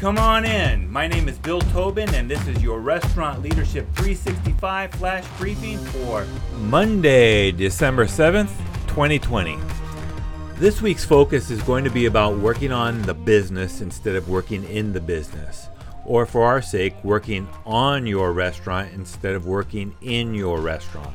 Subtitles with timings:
[0.00, 0.90] Come on in.
[0.90, 6.26] My name is Bill Tobin, and this is your Restaurant Leadership 365 flash briefing for
[6.56, 8.48] Monday, December 7th,
[8.86, 9.58] 2020.
[10.54, 14.64] This week's focus is going to be about working on the business instead of working
[14.70, 15.68] in the business,
[16.06, 21.14] or for our sake, working on your restaurant instead of working in your restaurant.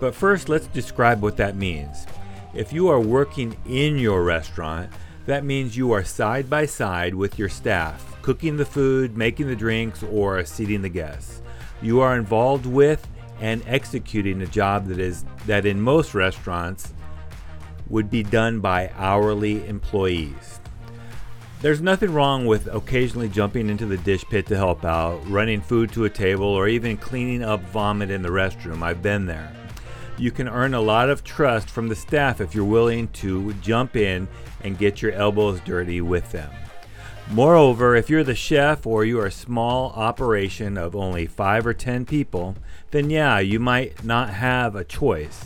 [0.00, 2.04] But first, let's describe what that means.
[2.52, 4.90] If you are working in your restaurant,
[5.28, 9.54] that means you are side by side with your staff, cooking the food, making the
[9.54, 11.42] drinks, or seating the guests.
[11.82, 13.06] You are involved with
[13.38, 16.94] and executing a job that is that in most restaurants
[17.90, 20.60] would be done by hourly employees.
[21.60, 25.92] There's nothing wrong with occasionally jumping into the dish pit to help out, running food
[25.92, 28.82] to a table, or even cleaning up vomit in the restroom.
[28.82, 29.52] I've been there.
[30.18, 33.94] You can earn a lot of trust from the staff if you're willing to jump
[33.94, 34.26] in
[34.62, 36.50] and get your elbows dirty with them.
[37.30, 41.74] Moreover, if you're the chef or you are a small operation of only 5 or
[41.74, 42.56] 10 people,
[42.90, 45.44] then yeah, you might not have a choice.